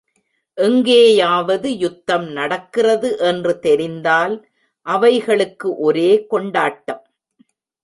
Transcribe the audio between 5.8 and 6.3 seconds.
ஒரே